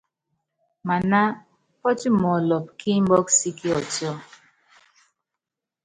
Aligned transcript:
Maná 0.87 1.21
pɔ́timɔlɔpɔ́ 1.81 2.73
kí 2.79 2.89
imbɔ́kɔ 2.99 3.31
sí 3.37 3.49
Kiɔtíɔ. 3.57 4.11